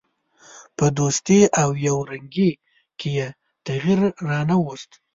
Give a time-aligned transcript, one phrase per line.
[0.77, 2.51] په دوستي او یو رنګي
[2.99, 3.27] کې یې
[3.65, 4.91] تغییر را نه ووست.